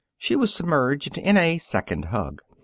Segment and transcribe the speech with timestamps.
[0.17, 2.41] She was submerged in a second hug.